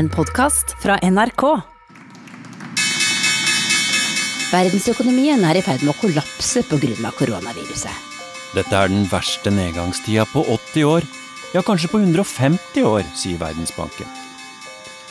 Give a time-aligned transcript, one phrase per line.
[0.00, 1.42] En podkast fra NRK.
[4.48, 7.10] Verdensøkonomien er i ferd med å kollapse pga.
[7.18, 8.06] koronaviruset.
[8.54, 11.04] Dette er den verste nedgangstida på 80 år.
[11.52, 14.08] Ja, kanskje på 150 år, sier Verdensbanken.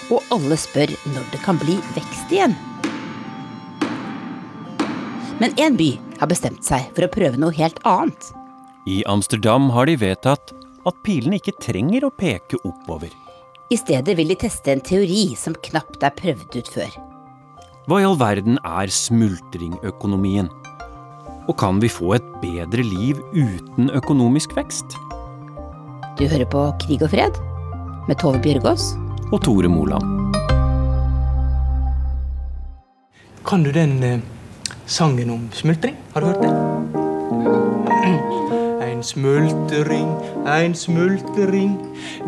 [0.09, 2.57] Og alle spør når det kan bli vekst igjen.
[5.37, 8.33] Men én by har bestemt seg for å prøve noe helt annet.
[8.89, 13.28] I Amsterdam har de vedtatt at pilene ikke trenger å peke oppover.
[13.69, 16.95] I stedet vil de teste en teori som knapt er prøvd ut før.
[17.85, 20.49] Hva i all verden er smultringøkonomien?
[21.49, 24.97] Og kan vi få et bedre liv uten økonomisk vekst?
[26.17, 27.37] Du hører på Krig og fred
[28.09, 28.89] med Tove Bjørgaas.
[29.29, 30.33] Og Tore Moland.
[33.45, 34.25] Kan du den eh,
[34.89, 35.97] sangen om smultring?
[36.15, 36.98] Har du hørt den?
[38.99, 40.09] En smultring,
[40.45, 41.75] en smultring,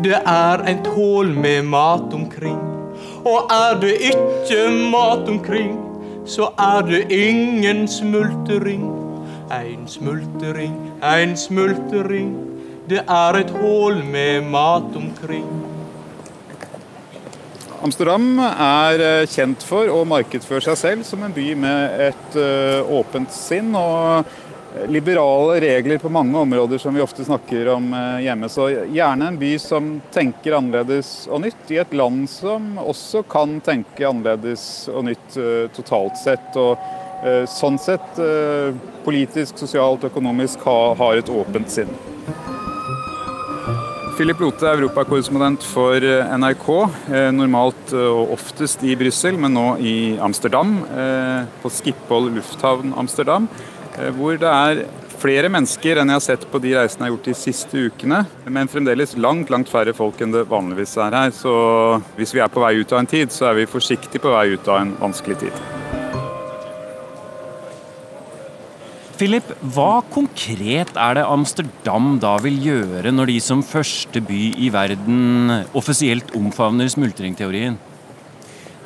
[0.04, 2.60] det er et hål med mat omkring.
[3.28, 5.74] Og er det ikke mat omkring,
[6.24, 8.86] så er det ingen smultring.
[9.52, 12.30] En smultring, en smultring,
[12.88, 15.50] det er et hull med mat omkring.
[17.82, 22.96] Amsterdam er eh, kjent for å markedsføre seg selv som en by med et eh,
[22.96, 24.24] åpent sinn og
[24.88, 28.48] liberale regler på mange områder som vi ofte snakker om eh, hjemme.
[28.52, 33.58] Så gjerne en by som tenker annerledes og nytt, i et land som også kan
[33.64, 35.38] tenke annerledes og nytt
[35.76, 36.56] totalt sett.
[36.56, 36.76] Og
[37.46, 38.16] sånn sett
[39.04, 41.92] politisk, sosialt, økonomisk har et åpent sinn.
[44.12, 46.66] Philip Lote europakorrespondent for eh, NRK.
[47.10, 50.76] Eh, normalt eh, og oftest i Brussel, men nå i Amsterdam.
[51.62, 53.48] På Schiphol lufthavn Amsterdam.
[53.92, 54.84] Hvor det er
[55.22, 58.22] flere mennesker enn jeg har sett på de reisene jeg har gjort de siste ukene.
[58.48, 61.34] Men fremdeles langt langt færre folk enn det vanligvis er her.
[61.36, 61.52] Så
[62.16, 64.48] hvis vi er på vei ut av en tid, så er vi forsiktig på vei
[64.56, 65.62] ut av en vanskelig tid.
[69.20, 74.72] Philip, hva konkret er det Amsterdam da vil gjøre når de som første by i
[74.74, 77.76] verden offisielt omfavner smultringteorien?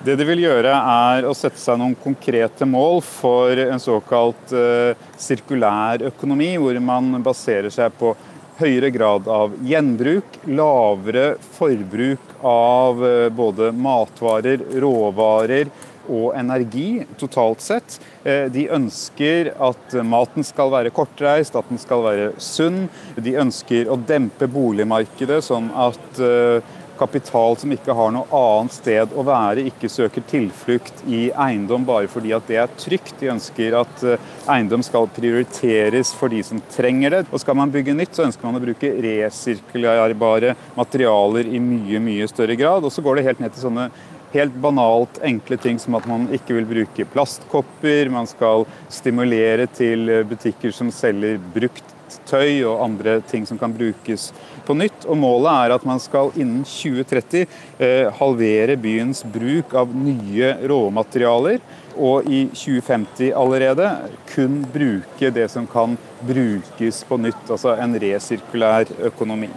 [0.06, 4.92] Det de vil gjøre, er å sette seg noen konkrete mål for en såkalt uh,
[5.18, 8.12] sirkulær økonomi, hvor man baserer seg på
[8.60, 15.74] høyere grad av gjenbruk, lavere forbruk av uh, både matvarer, råvarer,
[16.06, 17.98] og energi totalt sett.
[18.22, 22.84] Eh, de ønsker at maten skal være kortreist, at den skal være sunn.
[23.18, 29.14] De ønsker å dempe boligmarkedet, sånn at eh, kapital som ikke har noe annet sted
[29.16, 33.14] å være, ikke søker tilflukt i eiendom bare fordi at det er trygt.
[33.20, 37.22] De ønsker at eh, eiendom skal prioriteres for de som trenger det.
[37.30, 42.28] Og skal man bygge nytt, så ønsker man å bruke resirkulerbare materialer i mye, mye
[42.30, 42.86] større grad.
[42.86, 43.90] Og så går det helt ned til sånne
[44.36, 48.12] helt banalt enkle ting som at man ikke vil bruke plastkopper.
[48.12, 51.95] Man skal stimulere til butikker som selger brukt
[52.28, 54.30] tøy og andre ting som kan brukes
[54.66, 55.06] på nytt.
[55.06, 57.44] Og målet er at man skal innen 2030
[57.78, 61.60] eh, halvere byens bruk av nye råmaterialer.
[61.96, 63.88] Og i 2050 allerede
[64.34, 67.46] kun bruke det som kan brukes på nytt.
[67.48, 69.50] Altså en resirkulær økonomi.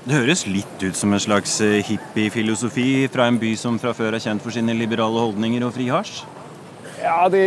[0.00, 4.16] Det høres litt ut som en slags eh, hippiefilosofi fra en by som fra før
[4.16, 6.22] er kjent for sine liberale holdninger og fri hasj?
[7.00, 7.42] Ja, det,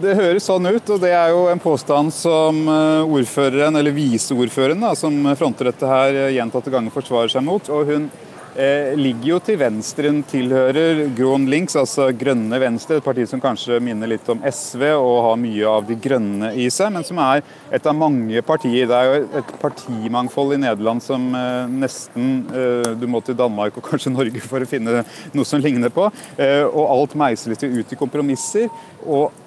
[0.00, 4.86] det, høres sånn ut, og det er jo en påstand som eh, ordføreren, eller viseordføreren,
[4.96, 7.68] som fronter dette her eh, gjentatte ganger forsvarer seg mot.
[7.68, 8.06] og hun
[8.54, 10.06] ligger jo til venstre.
[10.08, 14.84] Den tilhører Grønn Links, altså Grønne Venstre, et parti som kanskje minner litt om SV
[14.92, 17.42] og har mye av de grønne i seg, men som er
[17.74, 18.86] et av mange partier.
[18.90, 23.78] Det er jo et partimangfold i Nederland som eh, nesten eh, Du må til Danmark
[23.78, 25.02] og kanskje Norge for å finne
[25.34, 26.08] noe som ligner på.
[26.38, 28.68] Eh, og alt meisles jo ut i kompromisser.
[29.04, 29.43] og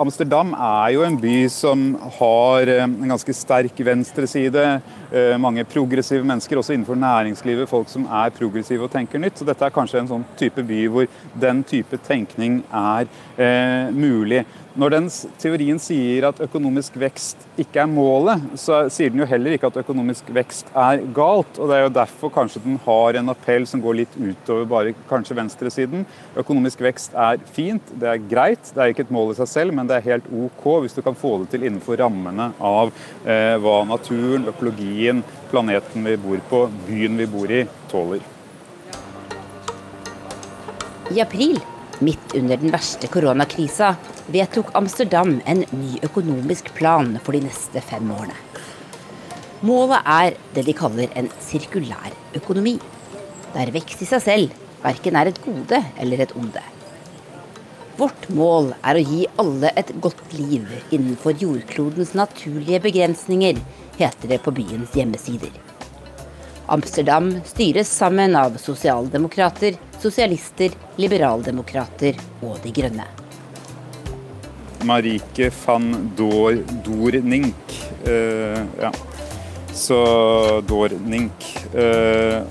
[0.00, 1.82] Amsterdam er jo en by som
[2.18, 4.64] har eh, en ganske sterk venstreside.
[5.10, 7.68] Eh, mange progressive mennesker, også innenfor næringslivet.
[7.70, 9.38] Folk som er progressive og tenker nytt.
[9.38, 13.06] Så dette er kanskje en sånn type by hvor den type tenkning er
[13.36, 14.44] eh, mulig.
[14.76, 15.06] Når den
[15.40, 19.78] teorien sier at økonomisk vekst ikke er målet, så sier den jo heller ikke at
[19.80, 21.56] økonomisk vekst er galt.
[21.56, 24.92] og Det er jo derfor kanskje den har en appell som går litt utover bare
[25.08, 26.04] kanskje venstresiden.
[26.36, 29.76] Økonomisk vekst er fint, det er greit, det er ikke et mål i seg selv,
[29.78, 32.92] men det er helt OK hvis du kan få det til innenfor rammene av
[33.24, 35.24] eh, hva naturen, økologien,
[35.54, 38.20] planeten vi bor på, byen vi bor i, tåler.
[41.16, 41.56] I april
[42.04, 43.94] Midt under den verste koronakrisa
[44.28, 48.36] vedtok Amsterdam en ny økonomisk plan for de neste fem årene.
[49.64, 52.74] Målet er det de kaller en sirkulær økonomi,
[53.54, 56.60] der vekst i seg selv verken er et gode eller et onde.
[57.96, 63.56] Vårt mål er å gi alle et godt liv innenfor jordklodens naturlige begrensninger,
[63.96, 65.56] heter det på byens hjemmesider.
[66.68, 73.06] Amsterdam styres sammen av sosialdemokrater, sosialister, liberaldemokrater og De grønne.
[74.86, 77.74] Marike van Dor, Dornink.
[78.06, 78.92] Uh, ja.
[79.74, 80.00] Så
[80.68, 81.32] Dornink.
[81.74, 82.42] Uh,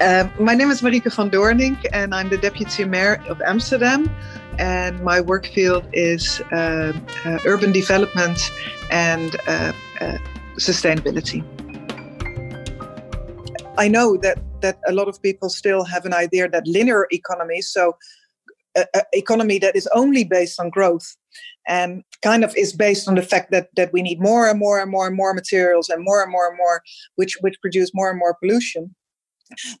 [0.00, 4.14] Uh, my name is Marike van Doornink, and I'm the deputy mayor of Amsterdam.
[4.58, 6.92] And my work field is uh,
[7.24, 8.38] uh, urban development
[8.90, 9.72] and uh,
[10.02, 10.18] uh,
[10.58, 11.42] sustainability.
[13.78, 17.62] I know that that a lot of people still have an idea that linear economy,
[17.62, 17.96] so
[18.76, 21.16] a economy that is only based on growth
[21.66, 24.78] and kind of is based on the fact that that we need more and more
[24.78, 26.82] and more and more materials and more and more and more
[27.14, 28.94] which which produce more and more pollution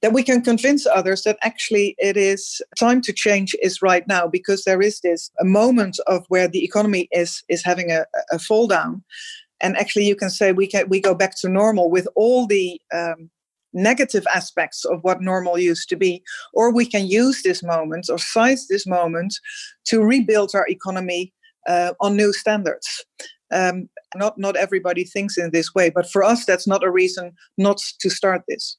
[0.02, 4.26] that we can convince others that actually it is time to change is right now
[4.26, 8.38] because there is this a moment of where the economy is is having a, a
[8.38, 9.02] fall down.
[9.60, 12.80] And actually you can say we can we go back to normal with all the
[12.94, 13.30] um,
[13.72, 16.22] negative aspects of what normal used to be
[16.54, 19.34] or we can use this moment or size this moment
[19.86, 21.32] to rebuild our economy
[21.68, 23.04] uh, on new standards.
[23.52, 27.32] Um, not not everybody thinks in this way but for us that's not a reason
[27.56, 28.76] not to start this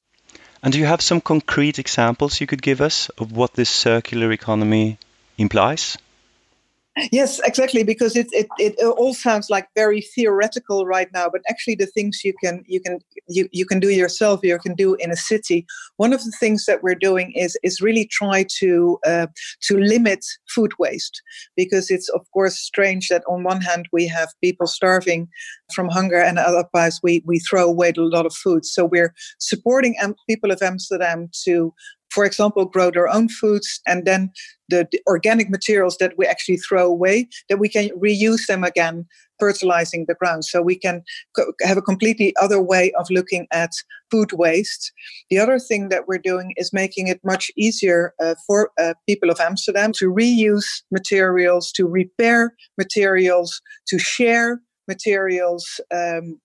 [0.62, 4.30] and do you have some concrete examples you could give us of what this circular
[4.30, 4.98] economy
[5.38, 5.96] implies?
[7.12, 11.76] Yes, exactly, because it, it, it all sounds like very theoretical right now, but actually
[11.76, 12.98] the things you can you can
[13.28, 15.66] you, you can do yourself, you can do in a city.
[15.98, 19.26] One of the things that we're doing is is really try to uh,
[19.62, 20.24] to limit
[20.54, 21.22] food waste,
[21.56, 25.28] because it's of course strange that on one hand we have people starving
[25.74, 28.64] from hunger, and otherwise we we throw away a lot of food.
[28.64, 29.94] So we're supporting
[30.28, 31.72] people of Amsterdam to
[32.18, 34.32] for example, grow their own foods, and then
[34.68, 39.06] the, the, organic materials that we actually throw away, that we can reuse them again,
[39.38, 40.44] fertilizing the ground.
[40.44, 41.04] So we can
[41.36, 43.70] co- have a completely other way of looking at
[44.10, 44.90] food waste.
[45.30, 49.30] The other thing that we're doing is making it much easier uh, for uh, people
[49.30, 55.80] of Amsterdam to reuse materials, to repair materials, to share materials.
[55.94, 56.40] Um,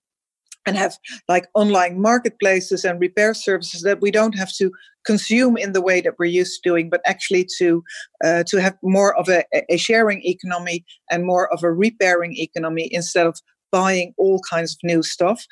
[0.66, 4.72] and have like online marketplaces and repair services that we don't have to
[5.06, 7.84] consume in the way that we're used to doing, but actually to
[8.24, 12.90] uh, to have more of a, a sharing economy and more of a repairing economy
[12.92, 13.38] instead of
[13.72, 15.46] buying all kinds of new stuff.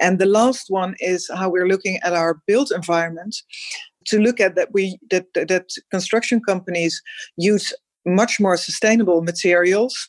[0.00, 3.36] And the last one is how we're looking at our built environment
[4.06, 7.00] to look at that we that that construction companies
[7.36, 7.72] use
[8.06, 10.08] much more sustainable materials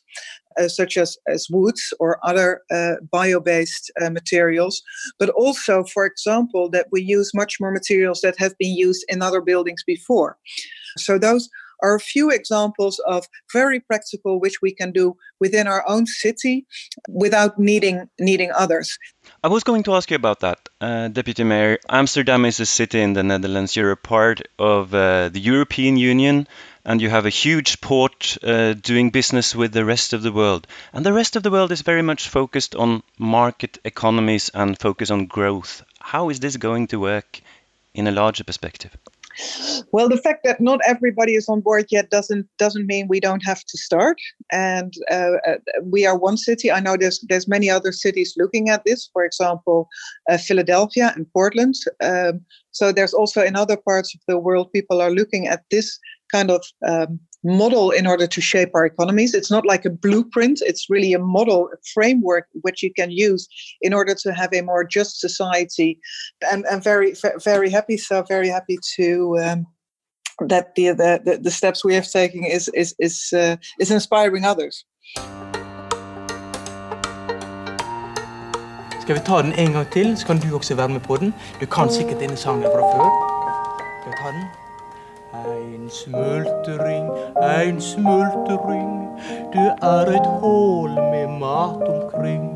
[0.58, 4.82] uh, such as, as woods or other uh, bio-based uh, materials,
[5.18, 9.22] but also, for example, that we use much more materials that have been used in
[9.22, 10.38] other buildings before.
[10.96, 11.48] So those
[11.82, 16.66] are a few examples of very practical which we can do within our own city
[17.08, 18.98] without needing needing others.
[19.42, 21.78] I was going to ask you about that, uh, Deputy Mayor.
[21.88, 23.76] Amsterdam is a city in the Netherlands.
[23.76, 26.46] You're a part of uh, the European Union
[26.84, 30.66] and you have a huge port uh, doing business with the rest of the world.
[30.92, 35.10] And the rest of the world is very much focused on market economies and focus
[35.10, 35.82] on growth.
[36.00, 37.40] How is this going to work
[37.94, 38.96] in a larger perspective?
[39.92, 43.44] Well, the fact that not everybody is on board yet doesn't doesn't mean we don't
[43.44, 44.18] have to start.
[44.52, 46.70] And uh, uh we are one city.
[46.70, 49.10] I know there's there's many other cities looking at this.
[49.12, 49.88] For example,
[50.30, 51.74] uh, Philadelphia and Portland.
[52.02, 52.40] Um,
[52.72, 55.98] so there's also in other parts of the world people are looking at this
[56.30, 59.34] kind of um, model in order to shape our economies.
[59.34, 63.48] It's not like a blueprint, it's really a model, a framework which you can use
[63.80, 65.98] in order to have a more just society.
[66.50, 69.38] And I'm very, very happy, so very happy to.
[69.42, 69.66] Um,
[70.48, 74.86] that the, the the steps we have taken is is is uh, is inspiring others.
[79.02, 81.34] Skal vi ta den en gang til, så du også være med på den.
[81.60, 83.06] Du kan sikkert denne sangen fra før.
[84.02, 84.44] Skal vi ta den?
[85.32, 87.08] Ein smultring,
[87.40, 89.08] ein smultring,
[89.52, 92.48] det er et hål med mat omkring.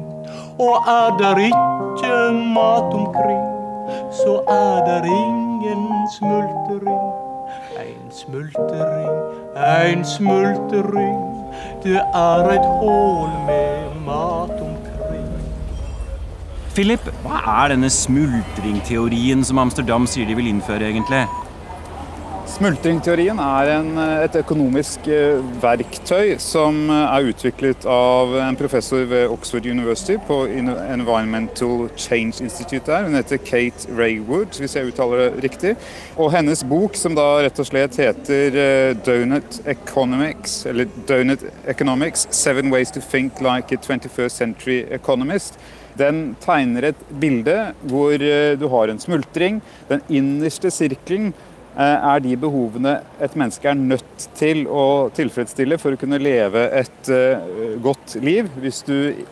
[0.59, 3.47] Og er der ikke mat omkring,
[4.11, 5.87] så er der ingen
[6.19, 7.04] smultring.
[7.78, 9.09] Ein smultring,
[9.54, 11.16] ein smultring,
[11.85, 15.31] det er et hål med mat omkring.
[16.75, 21.28] Philip, hva er denne smultringteorien som Amsterdam sier de vil innføre, egentlig?
[22.54, 29.25] Smultringteorien er en, et økonomisk eh, verktøy som eh, er utviklet av en professor ved
[29.26, 33.08] Oxford University på Environmental Change Institute der.
[33.08, 35.73] Hun heter Kate Raywood, hvis jeg uttaler det riktig.
[36.14, 42.28] Og hennes bok, som da rett og slett heter eh, Donut Economics, eller Donut Economics,
[42.30, 45.58] Seven Ways to Think Like a 21st Century Economist,
[45.99, 48.14] den tegner et bilde hvor
[48.58, 49.61] du har en smultring.
[49.90, 51.32] Den innerste sirkelen
[51.83, 57.11] er de behovene et menneske er nødt til å tilfredsstille for å kunne leve et
[57.11, 57.49] eh,
[57.83, 58.50] godt liv.
[58.62, 59.25] Hvis du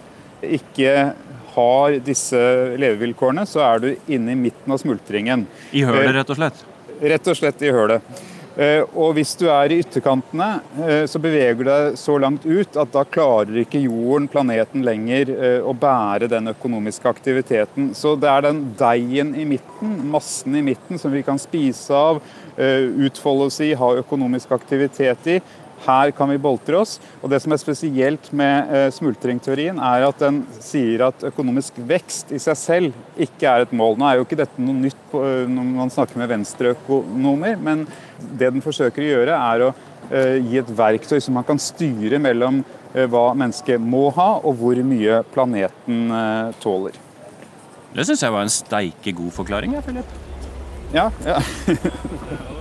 [0.43, 1.13] ikke
[1.53, 2.41] har disse
[2.81, 5.47] levevilkårene, så er du inne i midten av smultringen.
[5.71, 6.63] I hølet, rett og slett?
[7.03, 8.23] Rett og slett i hølet.
[8.53, 10.49] Eh, og hvis du er i ytterkantene,
[10.85, 15.33] eh, så beveger du deg så langt ut at da klarer ikke jorden, planeten, lenger
[15.33, 17.93] eh, å bære den økonomiske aktiviteten.
[17.97, 22.23] Så det er den deigen i midten, massen i midten, som vi kan spise av,
[22.53, 25.39] utfolde oss i, ha økonomisk aktivitet i,
[25.87, 26.99] her kan vi boltre oss.
[27.23, 32.33] Og Det som er spesielt med eh, smultringteorien, er at den sier at økonomisk vekst
[32.35, 33.97] i seg selv ikke er et mål.
[33.99, 37.87] Nå er jo ikke dette noe nytt på, eh, når man snakker med venstreøkonomer, men
[38.21, 39.73] det den forsøker å gjøre, er å
[40.11, 42.63] eh, gi et verktøy som man kan styre mellom
[42.93, 46.13] hva mennesket må ha, og hvor mye planeten
[46.61, 46.99] tåler.
[47.97, 49.81] Det syns jeg var en steike god forklaring.
[49.87, 50.13] Philip.
[50.93, 51.41] Ja, ja.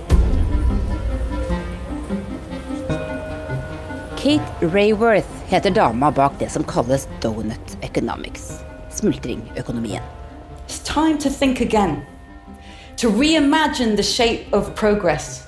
[4.22, 8.52] Kate Rayworth heter dama bak det som kalles donut economics,
[8.90, 10.02] smultringøkonomien.
[10.68, 11.96] It's time to think again.
[12.96, 15.42] To reimagine the shape of progress.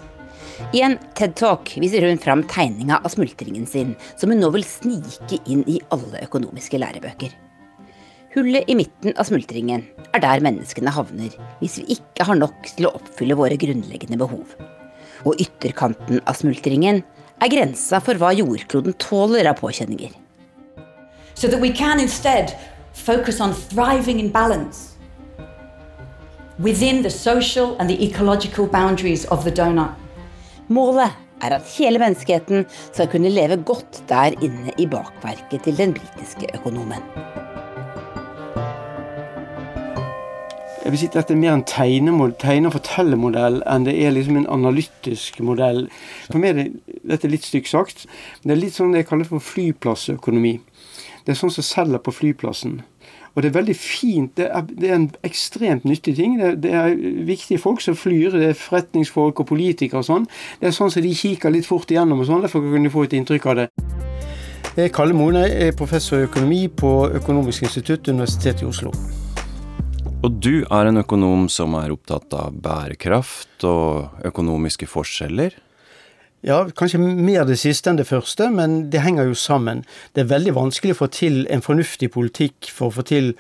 [0.73, 5.39] I en TED-talk viser hun fram tegninga av smultringen sin, som hun nå vil snike
[5.47, 7.31] inn i alle økonomiske lærebøker.
[8.35, 11.31] Hullet i midten av smultringen er der menneskene havner
[11.63, 14.59] hvis vi ikke har nok til å oppfylle våre grunnleggende behov.
[15.23, 17.05] Og ytterkanten av smultringen
[17.43, 20.13] er grensa for hva jordkloden tåler av påkjenninger.
[21.35, 22.55] So that we can instead
[22.93, 24.95] focus on thriving in balance
[26.59, 29.91] within the social and the ecological boundaries of the donut.
[30.69, 31.11] Målet
[31.43, 36.49] er at hele menneskeheten skal kunne leve godt der inne i bakverket til den britiske
[36.55, 37.03] økonomen.
[40.85, 44.37] Jeg vil si at Dette er mer en tegne- og fortellermodell enn det er liksom
[44.37, 45.87] en analytisk modell.
[46.29, 46.69] For meg er
[47.05, 48.07] dette er litt stygt sagt.
[48.43, 50.59] Det er litt sånn det jeg kaller for flyplassøkonomi.
[51.25, 52.83] Det er sånn som selger på flyplassen.
[53.35, 54.37] Og det er veldig fint.
[54.39, 56.37] Det er, det er en ekstremt nyttig ting.
[56.39, 56.95] Det, det, er
[57.27, 58.37] viktige folk som flyr.
[58.37, 60.29] Det er forretningsfolk og politikere og sånn.
[60.61, 62.45] Det er sånn som de kikker litt fort igjennom og sånn.
[62.47, 63.69] Derfor kan de få et inntrykk av det.
[64.75, 68.91] Jeg er Kalle Mone, er professor i økonomi på Økonomisk institutt, Universitetet i Oslo.
[70.25, 75.55] Og du er en økonom som er opptatt av bærekraft og økonomiske forskjeller?
[76.45, 79.81] Ja, kanskje mer det siste enn det første, men det henger jo sammen.
[80.13, 83.31] Det er veldig vanskelig å få til en fornuftig politikk for å få til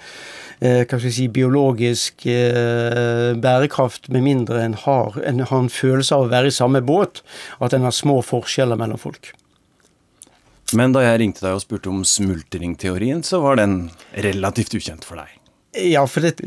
[0.64, 6.16] eh, hva skal si, biologisk eh, bærekraft med mindre en har, en har en følelse
[6.16, 7.20] av å være i samme båt,
[7.60, 9.34] at en har små forskjeller mellom folk.
[10.72, 15.20] Men da jeg ringte deg og spurte om smultringteorien, så var den relativt ukjent for
[15.20, 15.43] deg?
[15.74, 16.38] Ja, for det,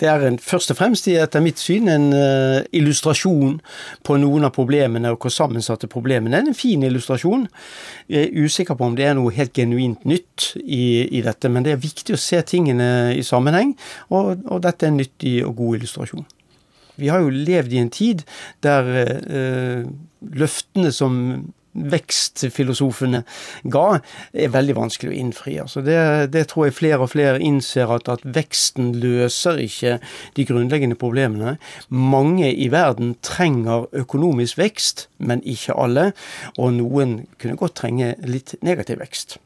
[0.00, 3.60] det er en, først og fremst etter mitt syn en uh, illustrasjon
[4.02, 6.48] på noen av problemene og hvor sammensatte problemene er.
[6.50, 7.46] En fin illustrasjon.
[8.10, 11.66] Jeg er usikker på om det er noe helt genuint nytt i, i dette, men
[11.66, 13.76] det er viktig å se tingene i sammenheng,
[14.10, 16.26] og, og dette er en nyttig og god illustrasjon.
[16.98, 18.26] Vi har jo levd i en tid
[18.66, 18.90] der
[19.22, 19.86] uh,
[20.42, 21.22] løftene som
[21.72, 23.22] vekstfilosofene
[23.72, 23.86] ga,
[24.32, 25.56] er veldig vanskelig å innfri.
[25.62, 25.98] Altså det,
[26.34, 29.98] det, tror jeg flere og flere innser, at, at, veksten løser ikke
[30.36, 31.56] de grunnleggende problemene.
[31.88, 36.10] Mange i verden trenger økonomisk vekst, men ikke alle.
[36.58, 39.38] Og noen kunne godt trenge litt negativ vekst.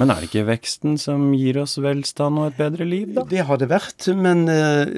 [0.00, 3.26] Men er det ikke veksten som gir oss velstand og et bedre liv, da?
[3.28, 4.88] Det har det vært, men uh,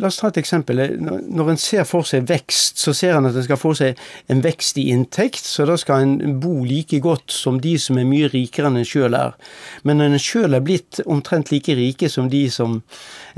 [0.00, 0.80] la oss ta et eksempel.
[0.96, 4.00] Når en ser for seg vekst, så ser en at en skal få seg
[4.32, 8.08] en vekst i inntekt, så da skal en bo like godt som de som er
[8.08, 9.36] mye rikere enn en sjøl er.
[9.84, 12.80] Men når en sjøl er blitt omtrent like rike som de som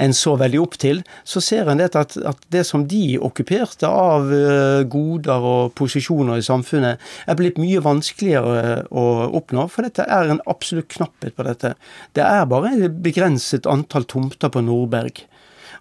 [0.01, 4.31] en så veldig opp til, så ser en at, at det som de okkuperte av
[4.31, 9.07] uh, goder og posisjoner i samfunnet, er blitt mye vanskeligere å
[9.43, 11.75] oppnå, for dette er en absolutt knapphet på dette.
[12.17, 15.25] Det er bare et begrenset antall tomter på Nordberg.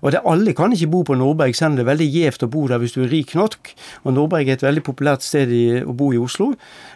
[0.02, 2.52] Og det alle kan ikke bo på Nordberg, selv om det er veldig gjevt å
[2.52, 3.72] bo der hvis du er rik nok.
[4.06, 6.52] Og Nordberg er et veldig populært sted i, å bo i Oslo.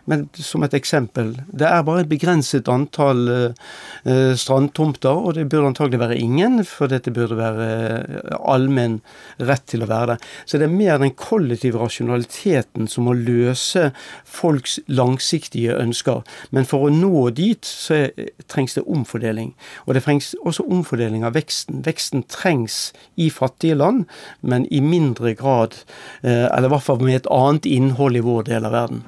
[0.09, 5.71] Men som et eksempel, det er bare et begrenset antall uh, strandtomter, og det burde
[5.71, 7.69] antagelig være ingen, for dette burde være
[8.05, 8.99] uh, allmenn
[9.41, 10.29] rett til å være der.
[10.45, 13.91] Så det er mer den kollektive rasjonaliteten som må løse
[14.25, 16.25] folks langsiktige ønsker.
[16.55, 19.53] Men for å nå dit, så er, trengs det omfordeling.
[19.85, 21.83] Og det trengs også omfordeling av veksten.
[21.85, 24.05] Veksten trengs i fattige land,
[24.41, 25.77] men i mindre grad,
[26.23, 29.03] uh, eller i hvert fall med et annet innhold i vår del av verden.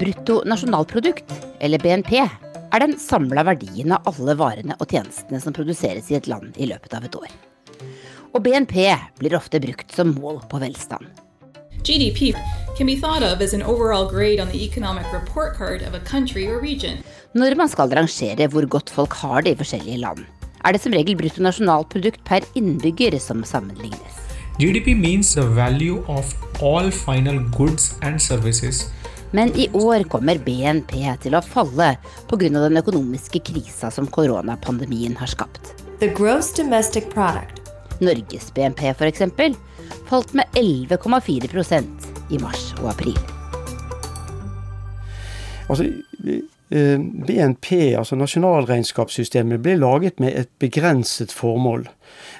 [0.00, 1.30] Brutto nasjonalprodukt,
[1.62, 2.16] eller BNP,
[2.72, 6.68] er den samla verdien av alle varene og tjenestene som produseres i et land i
[6.70, 7.28] løpet av et år.
[8.32, 8.78] Og BNP
[9.20, 11.04] blir ofte brukt som mål på velstand.
[11.84, 12.32] GDP
[12.78, 16.00] can be thought of as an overall grade on the economic report card of a
[16.00, 17.02] country or region.
[17.34, 20.24] Når man skal rangere hvor godt folk har det i forskjellige land,
[20.62, 24.18] er det som regel bruttonasjonalprodukt per innbygger som sammenlignes.
[24.58, 28.86] GDP means the value of all final goods and services
[29.32, 30.92] men i år kommer BNP
[31.24, 31.94] til å falle
[32.28, 32.48] pga.
[32.52, 35.72] den økonomiske krisa som koronapandemien har skapt.
[38.02, 39.22] Norges BNP f.eks.
[40.08, 43.16] falt med 11,4% i mars og april.
[45.70, 45.88] Altså,
[46.72, 51.84] BNP, altså nasjonalregnskapssystemet, ble laget med et begrenset formål.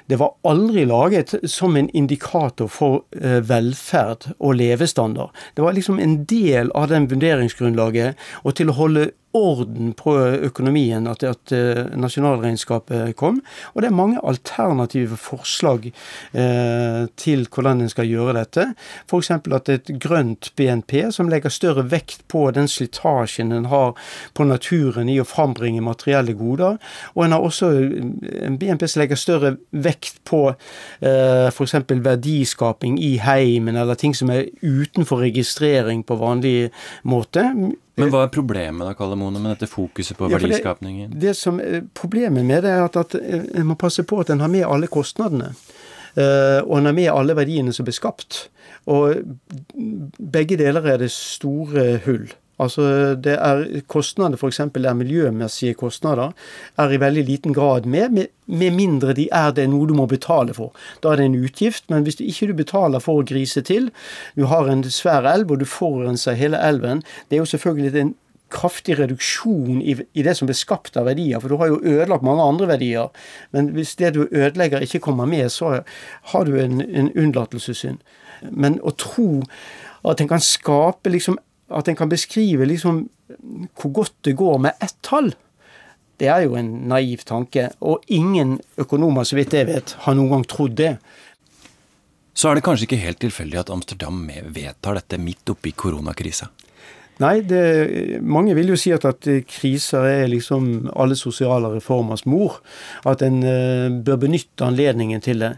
[0.05, 5.31] Det var aldri laget som en indikator for eh, velferd og levestandard.
[5.55, 8.19] Det var liksom en del av den vurderingsgrunnlaget.
[8.43, 10.13] Og til å holde orden på
[10.45, 13.39] økonomien at, at eh, nasjonalregnskapet kom.
[13.73, 18.67] Og det er mange alternative forslag eh, til hvordan en skal gjøre dette.
[19.07, 19.31] F.eks.
[19.33, 23.97] at et grønt BNP som legger større vekt på den slitasjen en har
[24.37, 26.77] på naturen i å frambringe materielle goder.
[27.17, 31.75] Og en har også en BNP som legger større vekt på eh, f.eks.
[31.89, 36.69] verdiskaping i heimen, eller ting som er utenfor registrering på vanlig
[37.03, 37.45] måte.
[37.95, 41.13] Men hva er problemet da, Kalle Mone, med dette fokuset på ja, verdiskapningen?
[41.13, 41.61] Det, det, som
[41.93, 44.89] Problemet med det er at, at en må passe på at en har med alle
[44.91, 45.53] kostnadene.
[46.13, 48.47] Uh, og en har med alle verdiene som blir skapt.
[48.89, 49.23] Og
[50.33, 52.27] begge deler er det store hull.
[52.61, 54.59] Altså det er Kostnader, f.eks.
[54.59, 56.33] er miljømessige kostnader,
[56.77, 60.53] er i veldig liten grad med, med, mindre de er det noe du må betale
[60.53, 60.73] for.
[61.01, 63.89] Da er det en utgift, men hvis du ikke betaler for å grise til,
[64.37, 68.13] du har en svær elv og du forurenser hele elven, det er jo selvfølgelig en
[68.53, 72.25] kraftig reduksjon i, i, det som blir skapt av verdier, for du har jo ødelagt
[72.25, 73.09] mange andre verdier.
[73.51, 75.79] Men hvis det du ødelegger ikke kommer med, så
[76.33, 77.97] har du en, en unnlatelsessynd.
[78.51, 79.41] Men å tro
[80.05, 81.39] at en kan skape liksom
[81.77, 83.05] at en kan beskrive liksom
[83.79, 85.31] hvor godt det går med ett tall,
[86.21, 87.69] det er jo en naiv tanke.
[87.81, 90.95] Og ingen økonomer, så vidt jeg vet, har noen gang trodd det.
[92.33, 96.49] Så er det kanskje ikke helt tilfeldig at Amsterdam vedtar dette midt oppi koronakrisa?
[97.21, 102.57] Nei, det, mange vil jo si at, at kriser er liksom alle sosiale reformers mor.
[103.05, 105.53] At en uh, bør benytte anledningen til det.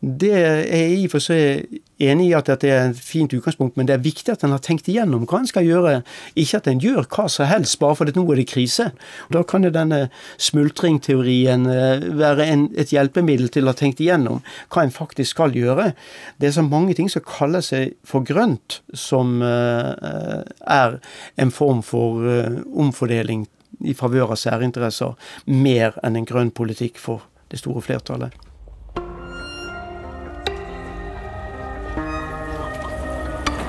[0.00, 3.88] Det er i og for seg enig i at dette er et fint utgangspunkt, men
[3.88, 5.94] det er viktig at en har tenkt igjennom hva en skal gjøre.
[6.38, 8.90] Ikke at en gjør hva som helst bare fordi nå er det krise.
[9.34, 10.06] Da kan jo denne
[10.48, 15.56] smultringteorien uh, være en, et hjelpemiddel til å ha tenkt igjennom hva en faktisk skal
[15.58, 15.92] gjøre.
[16.38, 20.98] Det er så mange ting som kaller seg for grønt, som uh, er
[21.38, 23.46] en form for uh, omfordeling
[23.86, 25.14] i favør av særinteresser,
[25.46, 28.47] mer enn en grønn politikk for det store flertallet.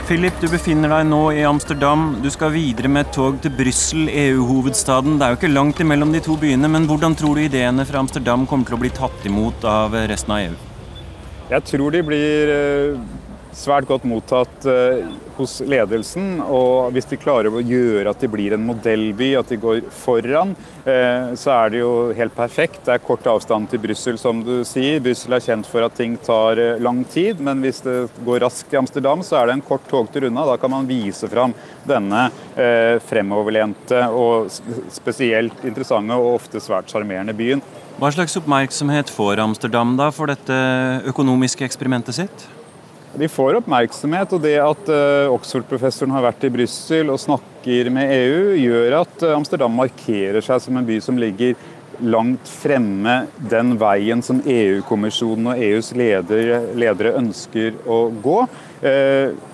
[0.10, 2.16] Philip, du befinner deg nå i Amsterdam.
[2.24, 5.20] Du skal videre med et tog til Brussel, EU-hovedstaden.
[5.20, 8.02] Det er jo ikke langt imellom de to byene, men hvordan tror du ideene fra
[8.02, 10.56] Amsterdam kommer til å bli tatt imot av resten av EU?
[11.52, 13.19] Jeg tror de blir eh,
[13.56, 15.06] svært godt mottatt eh,
[15.38, 16.40] hos ledelsen.
[16.44, 20.56] Og hvis de klarer å gjøre at de blir en modellby, at de går foran,
[20.86, 22.82] eh, så er det jo helt perfekt.
[22.86, 25.02] Det er kort avstand til Brussel, som du sier.
[25.04, 28.76] Brussel er kjent for at ting tar eh, lang tid, men hvis det går raskt
[28.76, 30.46] i Amsterdam, så er det en kort togtur unna.
[30.50, 31.56] Da kan man vise fram
[31.90, 32.28] denne
[33.08, 34.50] fremoverlente og
[34.94, 37.64] spesielt interessante og ofte svært sjarmerende byen.
[38.00, 40.56] Hva slags oppmerksomhet får Amsterdam da for dette
[41.10, 42.48] økonomiske eksperimentet sitt?
[43.18, 48.14] De får oppmerksomhet, og det at uh, Oxford-professoren har vært i Brussel og snakker med
[48.14, 51.58] EU, gjør at uh, Amsterdam markerer seg som en by som ligger
[52.00, 53.16] langt fremme
[53.52, 58.38] den veien som EU-kommisjonen og EUs ledere, ledere ønsker å gå.
[58.86, 59.49] Uh,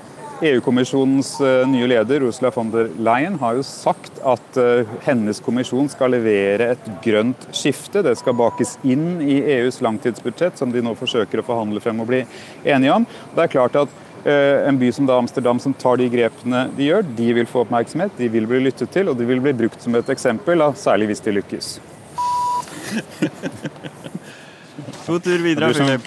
[0.46, 5.90] EU-kommisjonens eh, nye leder Ursula von der Leyen har jo sagt at eh, hennes kommisjon
[5.92, 8.04] skal levere et grønt skifte.
[8.06, 12.10] Det skal bakes inn i EUs langtidsbudsjett, som de nå forsøker å forhandle frem og
[12.12, 12.22] bli
[12.64, 13.08] enige om.
[13.36, 13.90] Det er klart at
[14.24, 17.58] eh, en by som da Amsterdam som tar de grepene de gjør, de vil få
[17.66, 21.06] oppmerksomhet, de vil bli lyttet til, og de vil bli brukt som et eksempel, særlig
[21.14, 21.68] hvis de lykkes.
[25.06, 26.02] God tur videre, Filip.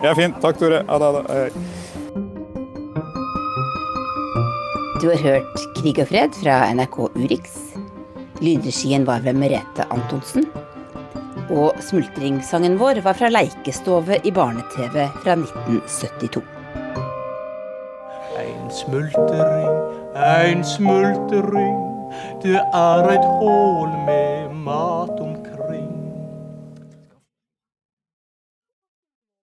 [0.00, 0.34] Ja, fint.
[0.42, 0.82] Takk, Tore.
[0.88, 1.10] Ha det.
[5.00, 7.54] Du har hørt Krig og fred fra NRK Urix.
[8.44, 10.44] Lydregien var ved Merete Antonsen.
[11.48, 16.44] Og smultringssangen vår var fra Leikestove i barne-TV fra 1972.
[18.44, 19.72] En smultring,
[20.20, 21.80] en smultring,
[22.44, 24.52] det er et hål med